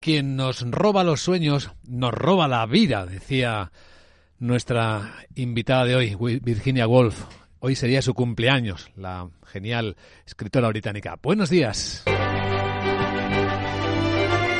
quien 0.00 0.34
nos 0.34 0.62
roba 0.62 1.04
los 1.04 1.20
sueños 1.20 1.70
nos 1.86 2.14
roba 2.14 2.48
la 2.48 2.64
vida, 2.64 3.04
decía 3.04 3.70
nuestra 4.38 5.26
invitada 5.34 5.84
de 5.84 5.94
hoy, 5.94 6.40
Virginia 6.42 6.86
Woolf. 6.86 7.24
Hoy 7.58 7.76
sería 7.76 8.00
su 8.00 8.14
cumpleaños, 8.14 8.90
la 8.96 9.28
genial 9.44 9.96
escritora 10.26 10.68
británica. 10.68 11.18
Buenos 11.22 11.50
días. 11.50 12.04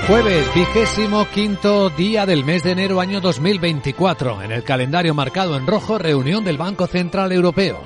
Jueves, 0.06 0.54
vigésimo 0.54 1.26
quinto 1.32 1.88
día 1.88 2.27
del 2.27 2.45
mes 2.45 2.62
de 2.62 2.72
enero 2.72 3.00
año 3.00 3.22
2024. 3.22 4.43
En 4.43 4.52
el 4.52 4.62
calendario 4.62 5.14
marcado 5.14 5.57
en 5.57 5.66
rojo, 5.66 5.96
reunión 5.96 6.45
del 6.45 6.59
Banco 6.59 6.86
Central 6.86 7.32
Europeo. 7.32 7.80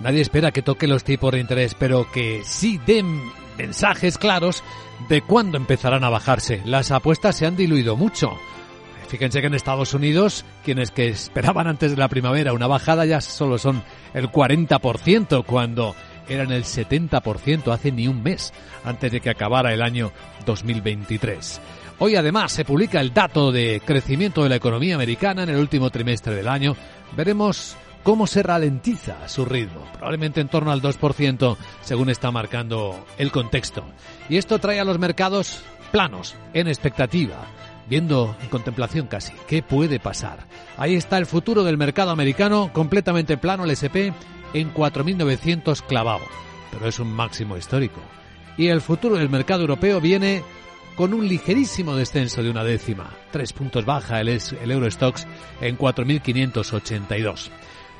Nadie 0.00 0.22
espera 0.22 0.50
que 0.50 0.62
toque 0.62 0.86
los 0.86 1.04
tipos 1.04 1.32
de 1.32 1.40
interés, 1.40 1.74
pero 1.74 2.10
que 2.10 2.40
sí 2.44 2.80
den 2.86 3.20
mensajes 3.56 4.18
claros 4.18 4.62
de 5.08 5.22
cuándo 5.22 5.56
empezarán 5.56 6.04
a 6.04 6.10
bajarse. 6.10 6.62
Las 6.64 6.90
apuestas 6.90 7.36
se 7.36 7.46
han 7.46 7.56
diluido 7.56 7.96
mucho. 7.96 8.38
Fíjense 9.08 9.40
que 9.40 9.46
en 9.46 9.54
Estados 9.54 9.94
Unidos, 9.94 10.44
quienes 10.64 10.90
que 10.90 11.08
esperaban 11.08 11.68
antes 11.68 11.92
de 11.92 11.96
la 11.96 12.08
primavera 12.08 12.52
una 12.52 12.66
bajada 12.66 13.06
ya 13.06 13.20
solo 13.20 13.56
son 13.56 13.82
el 14.14 14.30
40%, 14.30 15.44
cuando 15.44 15.94
eran 16.28 16.50
el 16.50 16.64
70% 16.64 17.72
hace 17.72 17.92
ni 17.92 18.08
un 18.08 18.22
mes, 18.22 18.52
antes 18.84 19.12
de 19.12 19.20
que 19.20 19.30
acabara 19.30 19.72
el 19.72 19.82
año 19.82 20.12
2023. 20.44 21.60
Hoy 21.98 22.16
además 22.16 22.52
se 22.52 22.64
publica 22.64 23.00
el 23.00 23.14
dato 23.14 23.52
de 23.52 23.80
crecimiento 23.84 24.42
de 24.42 24.48
la 24.48 24.56
economía 24.56 24.96
americana 24.96 25.44
en 25.44 25.50
el 25.50 25.56
último 25.56 25.90
trimestre 25.90 26.34
del 26.34 26.48
año. 26.48 26.76
Veremos 27.16 27.76
cómo 28.06 28.28
se 28.28 28.44
ralentiza 28.44 29.28
su 29.28 29.44
ritmo, 29.44 29.84
probablemente 29.94 30.40
en 30.40 30.46
torno 30.46 30.70
al 30.70 30.80
2%, 30.80 31.56
según 31.82 32.08
está 32.08 32.30
marcando 32.30 33.04
el 33.18 33.32
contexto. 33.32 33.82
Y 34.28 34.36
esto 34.36 34.60
trae 34.60 34.78
a 34.78 34.84
los 34.84 35.00
mercados 35.00 35.64
planos, 35.90 36.36
en 36.54 36.68
expectativa, 36.68 37.34
viendo 37.90 38.36
en 38.40 38.48
contemplación 38.48 39.08
casi 39.08 39.32
qué 39.48 39.60
puede 39.60 39.98
pasar. 39.98 40.46
Ahí 40.76 40.94
está 40.94 41.18
el 41.18 41.26
futuro 41.26 41.64
del 41.64 41.78
mercado 41.78 42.12
americano, 42.12 42.70
completamente 42.72 43.38
plano, 43.38 43.64
el 43.64 43.72
SP 43.74 44.14
en 44.54 44.72
4.900 44.72 45.82
clavado, 45.82 46.22
pero 46.70 46.86
es 46.86 47.00
un 47.00 47.12
máximo 47.12 47.56
histórico. 47.56 48.00
Y 48.56 48.68
el 48.68 48.82
futuro 48.82 49.16
del 49.16 49.30
mercado 49.30 49.62
europeo 49.62 50.00
viene 50.00 50.44
con 50.94 51.12
un 51.12 51.26
ligerísimo 51.26 51.96
descenso 51.96 52.40
de 52.44 52.50
una 52.50 52.62
décima, 52.62 53.10
tres 53.32 53.52
puntos 53.52 53.84
baja 53.84 54.20
el, 54.20 54.28
el 54.28 54.70
Eurostox 54.70 55.26
en 55.60 55.76
4.582. 55.76 57.50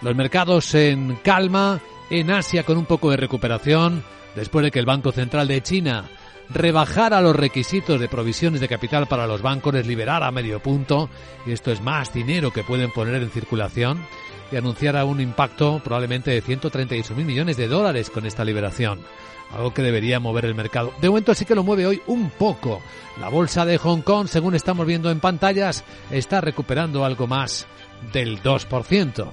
Los 0.03 0.15
mercados 0.15 0.75
en 0.75 1.17
calma, 1.23 1.81
en 2.11 2.31
Asia 2.31 2.65
con 2.65 2.77
un 2.77 2.85
poco 2.85 3.11
de 3.11 3.17
recuperación, 3.17 4.05
después 4.35 4.63
de 4.65 4.71
que 4.71 4.79
el 4.79 4.87
Banco 4.87 5.11
Central 5.11 5.49
de 5.49 5.63
China 5.63 6.05
rebajara 6.49 7.21
los 7.21 7.35
requisitos 7.35 7.99
de 7.99 8.09
provisiones 8.09 8.61
de 8.61 8.69
capital 8.69 9.07
para 9.07 9.27
los 9.27 9.43
bancos, 9.43 9.75
les 9.75 9.87
liberara 9.87 10.27
a 10.27 10.33
medio 10.33 10.61
punto, 10.61 11.09
y 11.45 11.53
esto 11.53 11.73
es 11.73 11.81
más 11.81 12.13
dinero 12.13 12.53
que 12.53 12.63
pueden 12.63 12.93
poner 12.93 13.21
en 13.23 13.31
circulación, 13.31 14.05
y 14.53 14.57
anunciara 14.57 15.05
un 15.05 15.21
impacto 15.21 15.81
probablemente 15.83 16.31
de 16.31 16.43
138 16.43 17.15
mil 17.17 17.27
millones 17.27 17.57
de 17.57 17.67
dólares 17.67 18.11
con 18.11 18.27
esta 18.27 18.45
liberación. 18.45 19.01
Algo 19.53 19.73
que 19.73 19.83
debería 19.83 20.21
mover 20.21 20.45
el 20.45 20.55
mercado. 20.55 20.93
De 21.01 21.09
momento 21.09 21.35
sí 21.35 21.45
que 21.45 21.55
lo 21.55 21.65
mueve 21.65 21.87
hoy 21.87 22.03
un 22.07 22.31
poco. 22.31 22.83
La 23.21 23.29
bolsa 23.29 23.65
de 23.65 23.79
Hong 23.79 24.03
Kong, 24.03 24.29
según 24.29 24.55
estamos 24.55 24.87
viendo 24.87 25.11
en 25.11 25.21
pantallas, 25.21 25.85
está 26.11 26.41
recuperando 26.41 27.05
algo 27.05 27.27
más 27.27 27.67
del 28.13 28.43
2% 28.43 29.27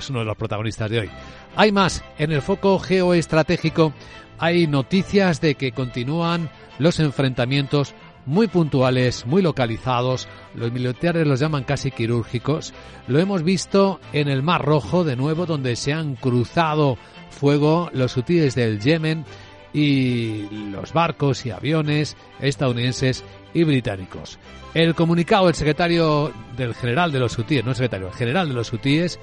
es 0.00 0.10
uno 0.10 0.20
de 0.20 0.24
los 0.24 0.36
protagonistas 0.36 0.90
de 0.90 1.00
hoy. 1.00 1.10
Hay 1.56 1.72
más. 1.72 2.04
En 2.18 2.32
el 2.32 2.42
foco 2.42 2.78
geoestratégico 2.78 3.92
hay 4.38 4.66
noticias 4.66 5.40
de 5.40 5.54
que 5.54 5.72
continúan 5.72 6.50
los 6.78 6.98
enfrentamientos 6.98 7.94
muy 8.26 8.48
puntuales, 8.48 9.26
muy 9.26 9.42
localizados. 9.42 10.28
Los 10.54 10.72
militares 10.72 11.26
los 11.26 11.40
llaman 11.40 11.64
casi 11.64 11.90
quirúrgicos. 11.90 12.72
Lo 13.06 13.18
hemos 13.18 13.42
visto 13.42 14.00
en 14.12 14.28
el 14.28 14.42
Mar 14.42 14.64
Rojo, 14.64 15.04
de 15.04 15.16
nuevo, 15.16 15.46
donde 15.46 15.76
se 15.76 15.92
han 15.92 16.16
cruzado 16.16 16.96
fuego 17.30 17.90
los 17.92 18.16
hutíes 18.16 18.54
del 18.54 18.80
Yemen 18.80 19.24
y 19.72 20.48
los 20.70 20.92
barcos 20.92 21.46
y 21.46 21.50
aviones 21.50 22.16
estadounidenses 22.40 23.24
y 23.54 23.64
británicos. 23.64 24.38
El 24.74 24.94
comunicado 24.94 25.46
del 25.46 25.54
secretario 25.54 26.32
del 26.56 26.74
general 26.74 27.12
de 27.12 27.18
los 27.18 27.36
hutíes, 27.36 27.64
no 27.64 27.70
el 27.70 27.76
secretario, 27.76 28.08
el 28.08 28.14
general 28.14 28.48
de 28.48 28.54
los 28.54 28.72
hutíes, 28.72 29.18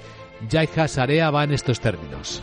Yaiha 0.48 0.88
Sarea 0.88 1.30
va 1.30 1.44
en 1.44 1.52
estos 1.52 1.80
términos. 1.80 2.42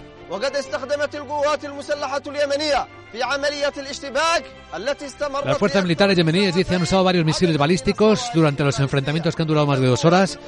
Las 5.45 5.57
fuerzas 5.57 5.83
militares 5.83 6.17
yemeníes 6.17 6.55
dicen 6.55 6.75
han 6.75 6.81
usado 6.81 7.03
varios 7.03 7.23
misiles 7.23 7.57
balísticos 7.57 8.31
durante 8.33 8.63
los 8.63 8.79
enfrentamientos 8.79 9.35
que 9.35 9.41
han 9.43 9.47
durado 9.47 9.67
más 9.67 9.79
de 9.79 9.87
dos 9.87 10.03
horas. 10.03 10.39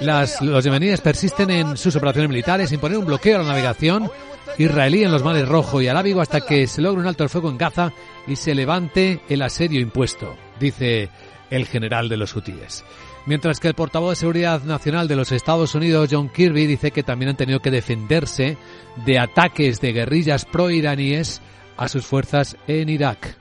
los 0.00 0.64
yemeníes 0.64 1.00
persisten 1.00 1.50
en 1.50 1.76
sus 1.76 1.96
operaciones 1.96 2.28
militares, 2.28 2.72
imponer 2.72 2.98
un 2.98 3.06
bloqueo 3.06 3.36
a 3.36 3.42
la 3.42 3.48
navegación 3.48 4.10
israelí 4.58 5.04
en 5.04 5.12
los 5.12 5.22
mares 5.22 5.48
Rojo 5.48 5.80
y 5.80 5.88
Arábigo 5.88 6.20
hasta 6.20 6.40
que 6.40 6.66
se 6.66 6.80
logre 6.80 7.00
un 7.00 7.06
alto 7.06 7.24
el 7.24 7.30
fuego 7.30 7.50
en 7.50 7.58
Gaza 7.58 7.92
y 8.26 8.36
se 8.36 8.54
levante 8.54 9.20
el 9.28 9.42
asedio 9.42 9.80
impuesto, 9.80 10.36
dice 10.58 11.10
el 11.50 11.66
general 11.66 12.08
de 12.08 12.16
los 12.16 12.34
hutíes. 12.34 12.84
Mientras 13.26 13.58
que 13.58 13.66
el 13.66 13.74
portavoz 13.74 14.10
de 14.10 14.16
Seguridad 14.16 14.62
Nacional 14.62 15.08
de 15.08 15.16
los 15.16 15.32
Estados 15.32 15.74
Unidos, 15.74 16.08
John 16.12 16.28
Kirby, 16.28 16.66
dice 16.66 16.92
que 16.92 17.02
también 17.02 17.30
han 17.30 17.36
tenido 17.36 17.58
que 17.58 17.72
defenderse 17.72 18.56
de 19.04 19.18
ataques 19.18 19.80
de 19.80 19.92
guerrillas 19.92 20.44
pro-iraníes 20.44 21.42
a 21.76 21.88
sus 21.88 22.06
fuerzas 22.06 22.56
en 22.68 22.88
Irak. 22.88 23.36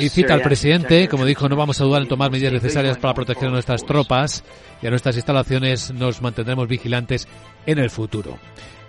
Y 0.00 0.08
cita 0.08 0.34
al 0.34 0.42
presidente, 0.42 1.08
como 1.08 1.24
dijo, 1.24 1.48
no 1.48 1.54
vamos 1.54 1.80
a 1.80 1.84
dudar 1.84 2.02
en 2.02 2.08
tomar 2.08 2.32
medidas 2.32 2.52
necesarias 2.52 2.98
para 2.98 3.14
proteger 3.14 3.48
a 3.48 3.52
nuestras 3.52 3.86
tropas 3.86 4.42
y 4.82 4.88
a 4.88 4.90
nuestras 4.90 5.14
instalaciones 5.14 5.92
nos 5.92 6.20
mantendremos 6.22 6.66
vigilantes 6.66 7.28
en 7.66 7.78
el 7.78 7.90
futuro. 7.90 8.36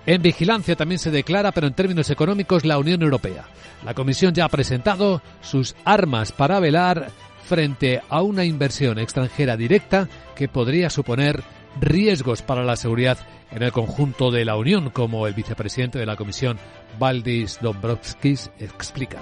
En 0.07 0.23
vigilancia 0.23 0.75
también 0.75 1.00
se 1.00 1.12
declara, 1.12 1.52
pero 1.52 1.67
en 1.67 1.73
términos 1.73 2.09
económicos, 2.09 2.66
la 2.66 2.79
Unión 2.79 3.02
Europea. 3.03 3.46
La 3.84 3.94
Comisión 3.94 4.34
ya 4.34 4.46
ha 4.46 4.50
presentado 4.50 5.22
sus 5.41 5.75
armas 5.84 6.31
para 6.31 6.59
velar 6.59 7.12
frente 7.45 8.01
a 8.09 8.22
una 8.22 8.44
inversión 8.44 9.00
extranjera 9.00 9.56
directa 9.56 10.09
que 10.35 10.47
podría 10.47 10.89
suponer 10.89 11.44
riesgos 11.79 12.41
para 12.41 12.63
la 12.63 12.75
seguridad 12.75 13.17
en 13.51 13.63
el 13.63 13.72
conjunto 13.72 14.31
de 14.31 14.45
la 14.45 14.57
Unión, 14.57 14.89
como 14.89 15.28
el 15.28 15.33
vicepresidente 15.33 16.00
de 16.00 16.05
la 16.05 16.16
Comisión, 16.16 16.57
Valdis 17.00 17.59
Dombrovskis, 17.61 18.51
explica. 18.59 19.22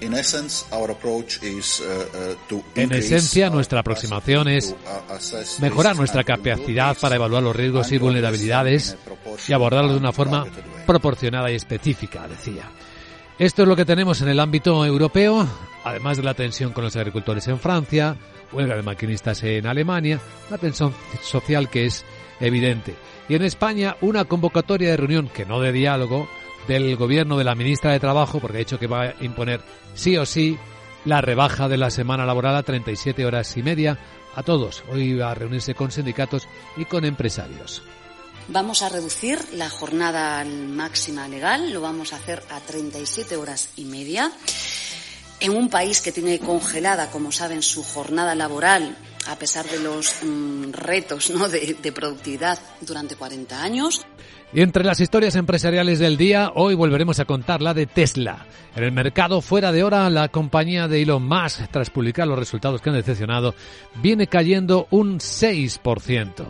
Uh, 0.00 0.04
uh, 2.54 2.62
en 2.76 2.92
esencia, 2.92 3.50
nuestra 3.50 3.80
aproximación 3.80 4.46
es 4.46 4.76
mejorar 5.60 5.96
nuestra 5.96 6.22
capacidad 6.22 6.96
para 6.96 7.16
evaluar 7.16 7.42
los 7.42 7.56
riesgos 7.56 7.90
y 7.90 7.98
vulnerabilidades 7.98 8.96
y 9.48 9.52
abordarlos 9.52 9.92
de 9.92 9.98
una 9.98 10.12
forma 10.12 10.46
proporcionada 10.86 11.50
y 11.50 11.56
específica, 11.56 12.28
decía. 12.28 12.70
Esto 13.40 13.62
es 13.62 13.68
lo 13.68 13.74
que 13.74 13.84
tenemos 13.84 14.20
en 14.20 14.28
el 14.28 14.38
ámbito 14.38 14.86
europeo, 14.86 15.48
además 15.88 16.16
de 16.16 16.22
la 16.22 16.34
tensión 16.34 16.72
con 16.72 16.84
los 16.84 16.96
agricultores 16.96 17.48
en 17.48 17.58
Francia, 17.58 18.16
huelga 18.52 18.76
de 18.76 18.82
maquinistas 18.82 19.42
en 19.42 19.66
Alemania, 19.66 20.20
una 20.48 20.58
tensión 20.58 20.94
social 21.22 21.68
que 21.68 21.86
es 21.86 22.04
evidente. 22.40 22.94
Y 23.28 23.34
en 23.34 23.42
España, 23.42 23.96
una 24.00 24.24
convocatoria 24.24 24.90
de 24.90 24.96
reunión, 24.96 25.28
que 25.28 25.44
no 25.44 25.60
de 25.60 25.72
diálogo, 25.72 26.28
del 26.66 26.96
gobierno 26.96 27.38
de 27.38 27.44
la 27.44 27.54
ministra 27.54 27.92
de 27.92 28.00
Trabajo, 28.00 28.40
porque 28.40 28.58
ha 28.58 28.60
dicho 28.60 28.78
que 28.78 28.86
va 28.86 29.02
a 29.02 29.14
imponer 29.20 29.60
sí 29.94 30.16
o 30.16 30.26
sí 30.26 30.58
la 31.04 31.20
rebaja 31.20 31.68
de 31.68 31.78
la 31.78 31.90
semana 31.90 32.26
laboral 32.26 32.56
a 32.56 32.62
37 32.62 33.24
horas 33.24 33.56
y 33.56 33.62
media 33.62 33.98
a 34.34 34.42
todos. 34.42 34.84
Hoy 34.90 35.14
va 35.14 35.30
a 35.30 35.34
reunirse 35.34 35.74
con 35.74 35.90
sindicatos 35.90 36.46
y 36.76 36.84
con 36.84 37.04
empresarios. 37.04 37.82
Vamos 38.48 38.82
a 38.82 38.88
reducir 38.88 39.38
la 39.52 39.68
jornada 39.68 40.42
máxima 40.44 41.28
legal, 41.28 41.70
lo 41.72 41.82
vamos 41.82 42.12
a 42.12 42.16
hacer 42.16 42.42
a 42.50 42.60
37 42.60 43.36
horas 43.36 43.70
y 43.76 43.84
media. 43.84 44.32
En 45.40 45.56
un 45.56 45.68
país 45.68 46.00
que 46.00 46.12
tiene 46.12 46.40
congelada, 46.40 47.10
como 47.10 47.30
saben, 47.30 47.62
su 47.62 47.84
jornada 47.84 48.34
laboral, 48.34 48.96
a 49.28 49.36
pesar 49.36 49.66
de 49.66 49.78
los 49.78 50.16
mm, 50.22 50.72
retos 50.72 51.30
¿no? 51.30 51.48
de, 51.48 51.76
de 51.80 51.92
productividad 51.92 52.58
durante 52.80 53.14
40 53.14 53.62
años. 53.62 54.04
Y 54.52 54.62
entre 54.62 54.82
las 54.82 55.00
historias 55.00 55.36
empresariales 55.36 55.98
del 55.98 56.16
día, 56.16 56.50
hoy 56.54 56.74
volveremos 56.74 57.20
a 57.20 57.26
contar 57.26 57.60
la 57.60 57.74
de 57.74 57.86
Tesla. 57.86 58.46
En 58.74 58.82
el 58.82 58.92
mercado 58.92 59.40
fuera 59.42 59.70
de 59.70 59.84
hora, 59.84 60.08
la 60.08 60.28
compañía 60.28 60.88
de 60.88 61.02
Elon 61.02 61.22
Musk, 61.22 61.70
tras 61.70 61.90
publicar 61.90 62.26
los 62.26 62.38
resultados 62.38 62.80
que 62.80 62.88
han 62.88 62.96
decepcionado, 62.96 63.54
viene 64.02 64.26
cayendo 64.26 64.88
un 64.90 65.18
6%. 65.18 66.46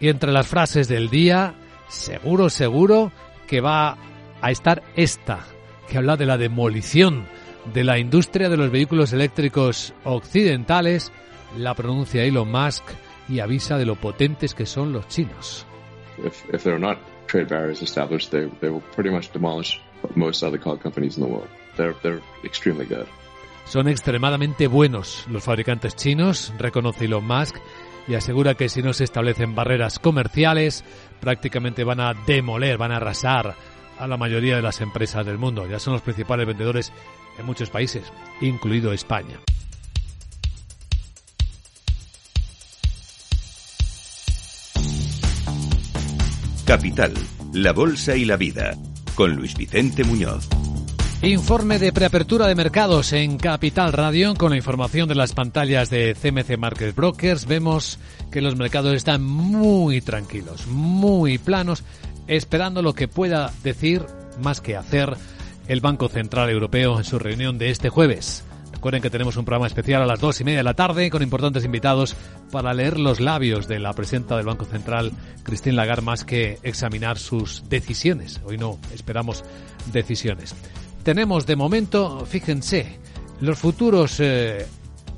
Y 0.00 0.08
entre 0.08 0.32
las 0.32 0.48
frases 0.48 0.88
del 0.88 1.10
día, 1.10 1.54
seguro, 1.88 2.48
seguro 2.48 3.12
que 3.46 3.60
va 3.60 3.98
a 4.40 4.50
estar 4.50 4.82
esta, 4.96 5.40
que 5.88 5.98
habla 5.98 6.16
de 6.16 6.26
la 6.26 6.38
demolición 6.38 7.26
de 7.72 7.84
la 7.84 7.98
industria 7.98 8.48
de 8.48 8.56
los 8.56 8.70
vehículos 8.70 9.12
eléctricos 9.12 9.94
occidentales, 10.04 11.12
la 11.56 11.74
pronuncia 11.74 12.24
Elon 12.24 12.50
Musk 12.50 12.84
y 13.28 13.40
avisa 13.40 13.78
de 13.78 13.86
lo 13.86 13.96
potentes 13.96 14.54
que 14.54 14.66
son 14.66 14.92
los 14.92 15.08
chinos. 15.08 15.66
If, 16.24 16.62
they're 16.62 16.78
not 16.78 16.98
trade 17.26 17.48
barriers 17.48 17.82
established, 17.82 18.30
they, 18.30 18.48
they 18.60 18.70
will 18.70 18.82
pretty 18.94 19.10
much 19.10 19.32
demolish 19.32 19.80
most 20.14 20.42
other 20.42 20.60
car 20.60 20.78
companies 20.78 21.16
in 21.16 21.24
the 21.24 21.30
world. 21.30 21.48
They're, 21.76 21.94
they're 22.02 22.20
extremely 22.44 22.86
good. 22.86 23.06
son 23.64 23.88
extremadamente 23.88 24.66
buenos. 24.66 25.24
Los 25.30 25.44
fabricantes 25.44 25.96
chinos, 25.96 26.52
reconoce 26.58 27.06
Elon 27.06 27.24
Musk, 27.24 27.56
y 28.08 28.14
asegura 28.14 28.54
que 28.54 28.68
si 28.68 28.82
no 28.82 28.92
se 28.92 29.04
establecen 29.04 29.54
barreras 29.54 29.98
comerciales, 29.98 30.84
prácticamente 31.20 31.84
van 31.84 32.00
a 32.00 32.14
demoler, 32.26 32.76
van 32.76 32.92
a 32.92 32.96
arrasar 32.96 33.54
a 34.02 34.08
la 34.08 34.16
mayoría 34.16 34.56
de 34.56 34.62
las 34.62 34.80
empresas 34.80 35.24
del 35.24 35.38
mundo. 35.38 35.66
Ya 35.68 35.78
son 35.78 35.92
los 35.92 36.02
principales 36.02 36.46
vendedores 36.46 36.92
en 37.38 37.46
muchos 37.46 37.70
países, 37.70 38.02
incluido 38.40 38.92
España. 38.92 39.38
Capital, 46.66 47.12
la 47.52 47.72
Bolsa 47.72 48.16
y 48.16 48.24
la 48.24 48.36
Vida, 48.36 48.76
con 49.14 49.36
Luis 49.36 49.56
Vicente 49.56 50.02
Muñoz. 50.04 50.48
Informe 51.22 51.78
de 51.78 51.92
preapertura 51.92 52.48
de 52.48 52.56
mercados 52.56 53.12
en 53.12 53.36
Capital 53.36 53.92
Radio 53.92 54.34
con 54.34 54.50
la 54.50 54.56
información 54.56 55.08
de 55.08 55.14
las 55.14 55.34
pantallas 55.34 55.88
de 55.88 56.16
CMC 56.20 56.58
Market 56.58 56.96
Brokers. 56.96 57.46
Vemos 57.46 58.00
que 58.32 58.40
los 58.40 58.56
mercados 58.56 58.94
están 58.94 59.22
muy 59.22 60.00
tranquilos, 60.00 60.66
muy 60.66 61.38
planos, 61.38 61.84
esperando 62.26 62.82
lo 62.82 62.94
que 62.94 63.08
pueda 63.08 63.52
decir 63.62 64.04
más 64.40 64.60
que 64.60 64.76
hacer 64.76 65.16
el 65.68 65.80
Banco 65.80 66.08
Central 66.08 66.50
Europeo 66.50 66.98
en 66.98 67.04
su 67.04 67.18
reunión 67.18 67.58
de 67.58 67.70
este 67.70 67.88
jueves. 67.88 68.44
Recuerden 68.72 69.02
que 69.02 69.10
tenemos 69.10 69.36
un 69.36 69.44
programa 69.44 69.68
especial 69.68 70.02
a 70.02 70.06
las 70.06 70.18
dos 70.18 70.40
y 70.40 70.44
media 70.44 70.58
de 70.58 70.64
la 70.64 70.74
tarde 70.74 71.08
con 71.08 71.22
importantes 71.22 71.64
invitados 71.64 72.16
para 72.50 72.74
leer 72.74 72.98
los 72.98 73.20
labios 73.20 73.68
de 73.68 73.78
la 73.78 73.92
presidenta 73.92 74.36
del 74.36 74.46
Banco 74.46 74.64
Central, 74.64 75.12
Christine 75.44 75.76
Lagarde, 75.76 76.02
más 76.02 76.24
que 76.24 76.58
examinar 76.64 77.18
sus 77.18 77.68
decisiones. 77.68 78.40
Hoy 78.44 78.58
no 78.58 78.78
esperamos 78.92 79.44
decisiones. 79.92 80.56
Tenemos 81.04 81.46
de 81.46 81.56
momento, 81.56 82.26
fíjense, 82.26 82.98
los 83.40 83.58
futuros 83.58 84.18
eh, 84.18 84.66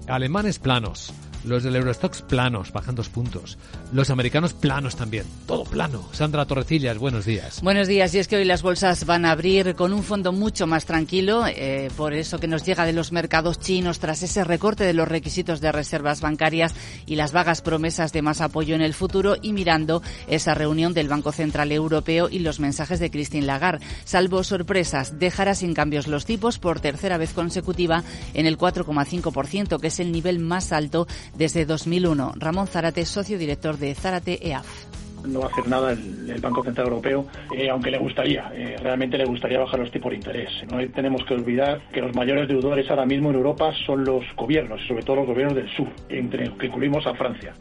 alemanes 0.08 0.58
planos, 0.58 1.14
los 1.44 1.62
del 1.62 1.76
Eurostox 1.76 2.22
planos, 2.22 2.72
bajan 2.72 2.94
dos 2.94 3.08
puntos. 3.08 3.58
Los 3.92 4.10
americanos 4.10 4.52
planos 4.52 4.96
también. 4.96 5.24
Todo 5.46 5.64
plano. 5.64 6.08
Sandra 6.12 6.46
Torrecillas, 6.46 6.98
buenos 6.98 7.24
días. 7.24 7.60
Buenos 7.62 7.88
días. 7.88 8.14
Y 8.14 8.18
es 8.18 8.28
que 8.28 8.36
hoy 8.36 8.44
las 8.44 8.62
bolsas 8.62 9.04
van 9.06 9.24
a 9.24 9.30
abrir 9.30 9.74
con 9.74 9.92
un 9.92 10.02
fondo 10.02 10.32
mucho 10.32 10.66
más 10.66 10.86
tranquilo, 10.86 11.44
eh, 11.46 11.90
por 11.96 12.14
eso 12.14 12.38
que 12.38 12.46
nos 12.46 12.64
llega 12.64 12.84
de 12.86 12.92
los 12.92 13.12
mercados 13.12 13.60
chinos 13.60 13.98
tras 13.98 14.22
ese 14.22 14.44
recorte 14.44 14.84
de 14.84 14.94
los 14.94 15.08
requisitos 15.08 15.60
de 15.60 15.72
reservas 15.72 16.20
bancarias 16.20 16.74
y 17.06 17.16
las 17.16 17.32
vagas 17.32 17.62
promesas 17.62 18.12
de 18.12 18.22
más 18.22 18.40
apoyo 18.40 18.74
en 18.74 18.82
el 18.82 18.94
futuro 18.94 19.36
y 19.40 19.52
mirando 19.52 20.02
esa 20.28 20.54
reunión 20.54 20.94
del 20.94 21.08
Banco 21.08 21.32
Central 21.32 21.72
Europeo 21.72 22.28
y 22.30 22.38
los 22.40 22.60
mensajes 22.60 23.00
de 23.00 23.10
Christine 23.10 23.46
Lagarde. 23.46 23.84
Salvo 24.04 24.44
sorpresas, 24.44 25.18
dejará 25.18 25.54
sin 25.54 25.74
cambios 25.74 26.06
los 26.06 26.24
tipos 26.24 26.58
por 26.58 26.80
tercera 26.80 27.18
vez 27.18 27.32
consecutiva 27.32 28.02
en 28.32 28.46
el 28.46 28.58
4,5%, 28.58 29.80
que 29.80 29.88
es 29.88 30.00
el 30.00 30.12
nivel 30.12 30.38
más 30.38 30.72
alto 30.72 31.06
desde 31.36 31.66
2001. 31.66 32.34
Ramón 32.36 32.66
Zárate, 32.66 33.04
socio 33.04 33.38
director 33.38 33.78
de 33.78 33.94
Zárate 33.94 34.46
EAF 34.46 34.66
no 35.26 35.40
va 35.40 35.46
a 35.46 35.48
hacer 35.48 35.68
nada 35.68 35.92
el, 35.92 36.40
Banco 36.40 36.62
Central 36.62 36.88
Europeo, 36.88 37.26
eh, 37.56 37.70
aunque 37.70 37.90
le 37.90 37.98
gustaría, 37.98 38.50
eh, 38.54 38.76
realmente 38.82 39.16
le 39.16 39.24
gustaría 39.24 39.58
bajar 39.58 39.80
los 39.80 39.90
tipos 39.90 40.10
de 40.10 40.16
interés. 40.16 40.50
No 40.70 40.86
tenemos 40.90 41.24
que 41.24 41.34
olvidar 41.34 41.80
que 41.92 42.00
los 42.00 42.14
mayores 42.14 42.48
deudores 42.48 42.88
ahora 42.90 43.06
mismo 43.06 43.30
en 43.30 43.36
Europa 43.36 43.72
son 43.86 44.04
los 44.04 44.24
gobiernos, 44.36 44.80
sobre 44.86 45.02
todo 45.02 45.16
los 45.16 45.26
gobiernos 45.26 45.56
del 45.56 45.70
sur, 45.70 45.88
entre 46.08 46.46
los 46.46 46.58
que 46.58 46.66
incluimos 46.66 47.06
a 47.06 47.14
Francia. 47.14 47.54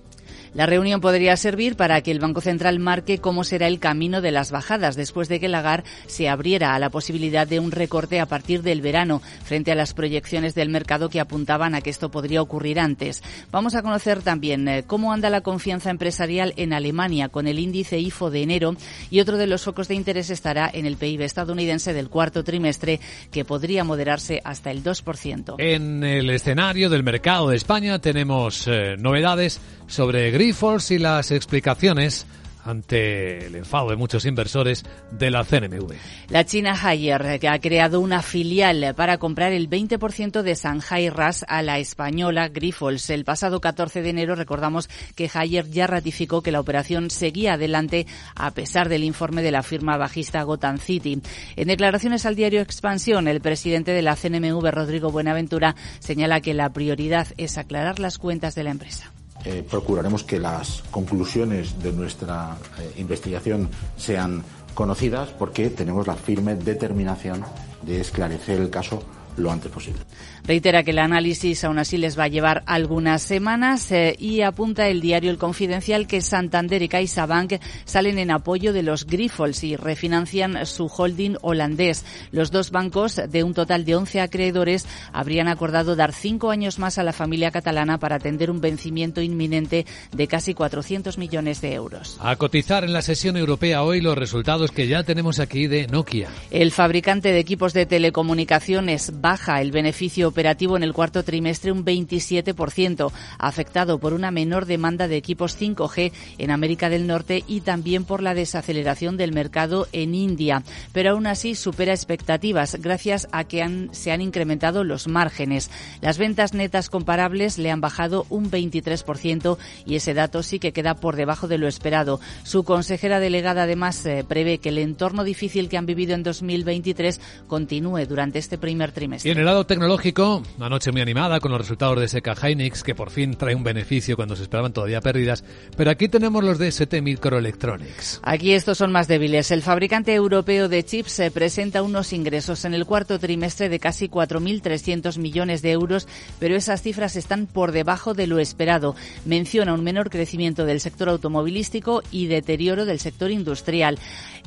La 0.53 0.67
reunión 0.67 1.01
podría 1.01 1.35
servir 1.35 1.75
para 1.75 2.01
que 2.01 2.11
el 2.11 2.19
Banco 2.19 2.39
Central 2.39 2.77
marque 2.77 3.17
cómo 3.17 3.44
será 3.44 3.67
el 3.67 3.79
camino 3.79 4.21
de 4.21 4.31
las 4.31 4.51
bajadas 4.51 4.95
después 4.95 5.27
de 5.27 5.39
que 5.39 5.47
Lagarde 5.47 5.89
se 6.05 6.29
abriera 6.29 6.75
a 6.75 6.79
la 6.79 6.91
posibilidad 6.91 7.47
de 7.47 7.59
un 7.59 7.71
recorte 7.71 8.19
a 8.19 8.27
partir 8.27 8.61
del 8.61 8.81
verano 8.81 9.21
frente 9.44 9.71
a 9.71 9.75
las 9.75 9.95
proyecciones 9.95 10.53
del 10.53 10.69
mercado 10.69 11.09
que 11.09 11.19
apuntaban 11.19 11.73
a 11.73 11.81
que 11.81 11.89
esto 11.89 12.11
podría 12.11 12.41
ocurrir 12.41 12.79
antes. 12.79 13.23
Vamos 13.51 13.73
a 13.73 13.81
conocer 13.81 14.21
también 14.21 14.67
eh, 14.67 14.83
cómo 14.85 15.11
anda 15.11 15.31
la 15.31 15.41
confianza 15.41 15.89
empresarial 15.89 16.53
en 16.56 16.73
Alemania 16.73 17.29
con 17.29 17.47
el 17.47 17.57
índice 17.57 17.97
IFO 17.97 18.29
de 18.29 18.44
enero 18.44 18.75
y 19.09 19.21
otro 19.21 19.38
de 19.38 19.47
los 19.47 19.63
focos 19.63 19.88
de 19.88 19.95
interés 19.95 20.29
estará 20.29 20.69
en 20.71 20.85
el 20.85 20.97
PIB 20.97 21.21
estadounidense 21.21 21.94
del 21.94 22.09
cuarto 22.09 22.44
trimestre 22.44 22.99
que 23.31 23.44
podría 23.44 23.83
moderarse 23.83 24.39
hasta 24.44 24.69
el 24.69 24.83
2%. 24.83 25.56
En 25.57 26.03
el 26.03 26.29
escenario 26.29 26.91
del 26.91 27.03
mercado 27.03 27.49
de 27.49 27.56
España 27.56 27.99
tenemos 27.99 28.67
eh, 28.67 28.95
novedades 28.99 29.59
sobre 29.88 30.31
Y 30.44 30.98
las 30.98 31.31
explicaciones 31.31 32.25
ante 32.66 33.45
el 33.45 33.56
enfado 33.56 33.92
de 33.92 33.95
muchos 33.95 34.25
inversores 34.25 34.84
de 35.12 35.31
la 35.31 35.45
CNMV. 35.45 35.94
La 36.28 36.44
China 36.45 36.78
Haier, 36.81 37.40
que 37.40 37.48
ha 37.48 37.60
creado 37.60 38.01
una 38.01 38.22
filial 38.22 38.94
para 38.94 39.19
comprar 39.19 39.54
el 39.54 39.69
20% 39.69 40.42
de 40.42 40.56
Shanghai 40.56 41.10
RAS 41.10 41.45
a 41.48 41.62
la 41.62 41.80
española 41.80 42.50
Grifols. 42.50 43.10
El 43.10 43.24
pasado 43.24 43.62
14 43.62 44.01
de 44.01 44.10
enero 44.10 44.36
recordamos 44.36 44.90
que 45.16 45.31
Haier 45.34 45.69
ya 45.69 45.88
ratificó 45.88 46.42
que 46.42 46.51
la 46.51 46.60
operación 46.60 47.10
seguía 47.10 47.54
adelante 47.54 48.06
a 48.36 48.51
pesar 48.51 48.90
del 48.90 49.06
informe 49.06 49.44
de 49.44 49.51
la 49.51 49.63
firma 49.63 49.95
bajista 49.95 50.44
Gotham 50.44 50.78
City. 50.78 51.22
En 51.56 51.69
declaraciones 51.69 52.25
al 52.25 52.36
diario 52.36 52.60
Expansión, 52.60 53.30
el 53.30 53.40
presidente 53.40 53.92
de 53.92 54.01
la 54.01 54.18
CNMV, 54.18 54.72
Rodrigo 54.72 55.10
Buenaventura, 55.10 55.78
señala 56.00 56.42
que 56.42 56.54
la 56.54 56.74
prioridad 56.74 57.28
es 57.38 57.57
aclarar 57.57 58.00
las 58.00 58.18
cuentas 58.18 58.56
de 58.56 58.63
la 58.66 58.72
empresa. 58.72 59.12
Eh, 59.45 59.63
procuraremos 59.69 60.24
que 60.24 60.40
las 60.40 60.84
conclusiones 60.90 61.81
de 61.81 61.92
nuestra 61.92 62.56
eh, 62.80 62.94
investigación 62.98 63.69
sean 63.98 64.44
conocidas 64.74 65.30
porque 65.30 65.69
tenemos 65.69 66.07
la 66.07 66.16
firme 66.16 66.56
determinación 66.56 67.44
de 67.81 68.00
esclarecer 68.00 68.62
el 68.62 68.69
caso 68.69 69.04
lo 69.38 69.51
antes 69.51 69.71
posible. 69.71 70.01
Reitera 70.45 70.83
que 70.83 70.91
el 70.91 71.00
análisis 71.00 71.63
aún 71.63 71.80
así 71.80 71.97
les 71.97 72.19
va 72.19 72.25
a 72.25 72.27
llevar 72.27 72.63
algunas 72.65 73.21
semanas 73.21 73.91
eh, 73.91 74.15
y 74.19 74.41
apunta 74.41 74.88
el 74.89 75.00
diario 75.00 75.31
El 75.31 75.38
Confidencial 75.38 76.06
que 76.06 76.21
Santander 76.21 76.81
y 76.81 76.89
CaixaBank 76.89 77.53
salen 77.85 78.19
en 78.19 78.30
apoyo 78.31 78.74
de 78.74 78.83
los 78.83 79.06
Grifols 79.06 79.63
y 79.63 79.75
refinancian 79.77 80.65
su 80.65 80.85
holding 80.85 81.38
holandés. 81.41 82.06
Los 82.31 82.51
dos 82.51 82.71
bancos, 82.71 83.21
de 83.30 83.44
un 83.44 83.53
total 83.53 83.85
de 83.85 83.95
11 83.95 84.21
acreedores, 84.21 84.85
habrían 85.13 85.47
acordado 85.47 85.95
dar 85.95 86.12
cinco 86.12 86.51
años 86.51 86.77
más 86.77 86.97
a 86.97 87.03
la 87.03 87.13
familia 87.13 87.51
catalana 87.51 87.97
para 87.97 88.18
atender 88.18 88.51
un 88.51 88.59
vencimiento 88.59 89.21
inminente 89.21 89.85
de 90.12 90.27
casi 90.27 90.53
400 90.53 91.18
millones 91.18 91.62
de 91.62 91.74
euros. 91.74 92.18
A 92.19 92.35
cotizar 92.35 92.83
en 92.83 92.94
la 92.94 93.01
sesión 93.01 93.38
europea 93.38 93.83
hoy 93.83 94.01
los 94.01 94.18
resultados 94.18 94.71
que 94.71 94.88
ya 94.88 95.03
tenemos 95.03 95.39
aquí 95.39 95.68
de 95.68 95.88
Nokia. 95.88 96.30
El 96.51 96.71
fabricante 96.71 97.31
de 97.31 97.39
equipos 97.39 97.74
de 97.74 97.85
telecomunicaciones 97.85 99.21
baja 99.23 99.61
el 99.61 99.71
beneficio 99.71 100.27
operativo 100.27 100.75
en 100.75 100.83
el 100.83 100.91
cuarto 100.91 101.23
trimestre 101.23 101.71
un 101.71 101.85
27%, 101.85 103.09
afectado 103.39 103.97
por 103.97 104.11
una 104.11 104.31
menor 104.31 104.65
demanda 104.65 105.07
de 105.07 105.15
equipos 105.15 105.57
5G 105.57 106.11
en 106.39 106.51
América 106.51 106.89
del 106.89 107.07
Norte 107.07 107.42
y 107.47 107.61
también 107.61 108.03
por 108.03 108.21
la 108.21 108.33
desaceleración 108.33 109.15
del 109.15 109.31
mercado 109.31 109.87
en 109.94 110.13
India. 110.13 110.61
Pero 110.92 111.11
aún 111.11 111.25
así 111.25 111.56
supera 111.56 111.94
expectativas 111.94 112.75
gracias 112.81 113.30
a 113.31 113.45
que 113.45 113.87
se 113.94 114.11
han 114.11 114.19
incrementado 114.19 114.83
los 114.83 115.07
márgenes. 115.07 115.71
Las 116.01 116.18
ventas 116.18 116.53
netas 116.53 116.89
comparables 116.89 117.57
le 117.57 117.71
han 117.71 117.80
bajado 117.80 118.25
un 118.30 118.51
23% 118.51 119.57
y 119.85 119.95
ese 119.95 120.13
dato 120.13 120.44
sí 120.44 120.59
que 120.59 120.73
queda 120.73 120.95
por 120.95 121.15
debajo 121.15 121.47
de 121.47 121.57
lo 121.57 121.69
esperado. 121.69 122.19
Su 122.44 122.65
consejera 122.65 123.21
delegada 123.21 123.63
además 123.63 124.06
eh, 124.06 124.25
prevé 124.27 124.57
que 124.57 124.68
el 124.68 124.80
entorno 124.80 125.23
difícil 125.23 125.69
que 125.69 125.77
han 125.77 125.85
vivido 125.85 126.13
en 126.13 126.23
2023 126.23 127.21
continúe 127.47 128.06
durante 128.06 128.39
este 128.39 128.57
primer 128.57 128.92
trimestre. 128.92 129.12
Y 129.23 129.29
en 129.29 129.37
el 129.37 129.45
lado 129.45 129.65
tecnológico, 129.65 130.43
una 130.57 130.69
noche 130.69 130.91
muy 130.91 131.01
animada 131.01 131.39
con 131.39 131.51
los 131.51 131.61
resultados 131.61 131.99
de 131.99 132.07
Seca 132.07 132.35
Hynix, 132.35 132.83
que 132.83 132.95
por 132.95 133.11
fin 133.11 133.35
trae 133.35 133.55
un 133.55 133.63
beneficio 133.63 134.15
cuando 134.15 134.35
se 134.35 134.43
esperaban 134.43 134.73
todavía 134.73 135.01
pérdidas. 135.01 135.43
Pero 135.77 135.91
aquí 135.91 136.07
tenemos 136.07 136.43
los 136.43 136.57
de 136.57 136.67
ST 136.69 137.01
Microelectronics. 137.01 138.19
Aquí 138.23 138.53
estos 138.53 138.77
son 138.77 138.91
más 138.91 139.07
débiles. 139.07 139.51
El 139.51 139.61
fabricante 139.61 140.13
europeo 140.13 140.69
de 140.69 140.83
chips 140.83 141.11
se 141.11 141.31
presenta 141.31 141.83
unos 141.83 142.13
ingresos 142.13 142.65
en 142.65 142.73
el 142.73 142.85
cuarto 142.85 143.19
trimestre 143.19 143.69
de 143.69 143.79
casi 143.79 144.07
4.300 144.07 145.17
millones 145.17 145.61
de 145.61 145.71
euros, 145.71 146.07
pero 146.39 146.55
esas 146.55 146.81
cifras 146.81 147.15
están 147.15 147.45
por 147.45 147.71
debajo 147.71 148.13
de 148.13 148.27
lo 148.27 148.39
esperado. 148.39 148.95
Menciona 149.25 149.73
un 149.73 149.83
menor 149.83 150.09
crecimiento 150.09 150.65
del 150.65 150.79
sector 150.79 151.09
automovilístico 151.09 152.03
y 152.11 152.27
deterioro 152.27 152.85
del 152.85 152.99
sector 152.99 153.31
industrial 153.31 153.99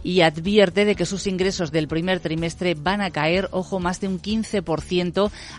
y 0.02 0.20
advierte 0.20 0.84
de 0.84 0.94
que 0.94 1.06
sus 1.06 1.26
ingresos 1.26 1.72
del 1.72 1.88
primer 1.88 2.20
trimestre 2.20 2.74
van 2.74 3.00
a 3.00 3.10
caer, 3.10 3.48
ojo, 3.50 3.80
más 3.80 4.00
de 4.00 4.08
un 4.08 4.20
15% 4.20 4.55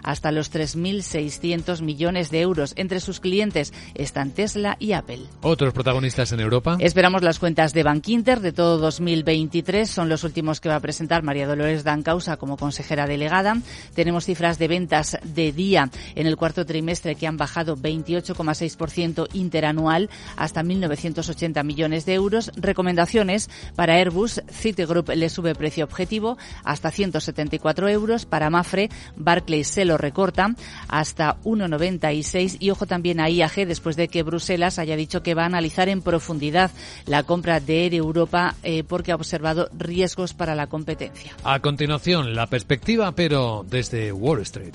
hasta 0.04 0.32
los 0.32 0.51
3.600 0.51 1.82
millones 1.82 2.32
de 2.32 2.42
euros. 2.42 2.74
Entre 2.75 3.00
sus 3.00 3.20
clientes 3.20 3.74
están 3.96 4.32
Tesla 4.32 4.77
y 4.80 4.94
Apple. 4.94 5.22
¿Otros 5.42 5.74
protagonistas 5.74 6.32
en 6.32 6.39
Europa? 6.39 6.77
Esperamos 6.80 7.22
las 7.22 7.39
cuentas 7.39 7.74
de 7.74 7.84
Bankinter 7.84 8.39
de 8.39 8.51
todo 8.51 8.77
2023. 8.77 9.89
Son 9.89 10.10
los 10.10 10.24
últimos 10.24 10.60
que 10.60 10.70
va 10.70 10.75
a 10.75 10.80
presentar 10.80 11.24
María 11.24 11.48
Dolores 11.48 11.84
Dancausa 11.84 12.38
como 12.38 12.58
consejera 12.58 13.08
delegada. 13.08 13.58
Tenemos 13.94 14.25
cifras 14.25 14.60
de 14.60 14.68
ventas 14.68 15.18
de 15.24 15.51
día 15.51 15.89
en 16.16 16.27
el 16.27 16.38
cuarto 16.38 16.66
trimestre 16.66 17.16
que 17.16 17.27
han 17.27 17.38
bajado 17.38 17.77
28,6% 17.77 19.27
interanual 19.34 20.10
hasta 20.36 20.63
1.980 20.63 21.63
millones 21.63 22.06
de 22.06 22.13
euros. 22.13 22.51
Recomendaciones 22.56 23.50
para 23.75 23.96
Airbus 23.96 24.42
Citigroup 24.50 25.10
le 25.10 25.30
sube 25.30 25.56
precio 25.56 25.86
objetivo 25.86 26.38
hasta 26.63 26.92
174 26.92 27.89
euros. 27.89 28.25
Para 28.25 28.50
Mafre 28.50 28.87
IAG, 28.88 29.15
Barclays 29.15 29.67
se 29.67 29.86
lo 29.86 29.98
recorta 29.98 30.56
hasta 30.88 31.38
1,96 31.44 32.58
y 32.60 32.72
ojo 32.72 32.86
también 32.86 33.20
a 33.20 33.29
IAG 33.29 33.67
después 33.67 33.96
de 33.96 34.08
que 34.08 34.24
Bruselas 34.24 34.79
haya 34.79 34.96
dicho 34.96 35.24
que 35.24 35.34
va 35.34 35.44
a 35.44 35.48
analizar 35.48 35.89
en 35.89 36.01
profundidad 36.01 36.72
la 37.06 37.24
compra 37.24 37.60
de 37.60 37.86
Air 37.86 37.94
Europa 37.96 38.56
eh, 38.63 38.84
porque 38.84 39.12
ha 39.12 39.15
observado 39.15 39.70
riesgos 39.77 40.34
para 40.34 40.56
la 40.56 40.67
competencia. 40.67 41.34
A 41.44 41.60
continuación, 41.60 42.36
la 42.36 42.48
perspectiva, 42.48 43.12
pero 43.13 43.65
desde 43.67 44.12
Wall 44.12 44.41
Street. 44.41 44.74